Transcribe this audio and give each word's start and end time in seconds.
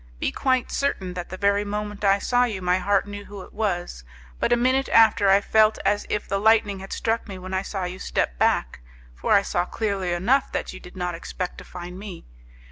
Be 0.19 0.31
quite 0.31 0.71
certain 0.71 1.13
that 1.13 1.29
the 1.29 1.37
very 1.37 1.63
moment 1.63 2.03
I 2.03 2.17
saw 2.17 2.45
you 2.45 2.59
my 2.59 2.79
heart 2.79 3.05
knew 3.07 3.25
who 3.25 3.43
it 3.43 3.53
was, 3.53 4.03
but 4.39 4.51
a 4.51 4.57
minute 4.57 4.89
after 4.89 5.29
I 5.29 5.41
felt 5.41 5.77
as 5.85 6.07
if 6.09 6.27
the 6.27 6.39
lightning 6.39 6.79
had 6.79 6.91
struck 6.91 7.27
me 7.27 7.37
when 7.37 7.53
I 7.53 7.61
saw 7.61 7.83
you 7.83 7.99
step 7.99 8.39
back, 8.39 8.79
for 9.13 9.33
I 9.33 9.43
saw 9.43 9.63
clearly 9.63 10.11
enough 10.11 10.51
that 10.53 10.73
you 10.73 10.79
did 10.79 10.95
not 10.97 11.13
expect 11.13 11.59
to 11.59 11.63
find 11.63 11.99
me. 11.99 12.25